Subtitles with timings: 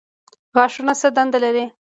[0.55, 1.65] غاښونه څه دنده لري؟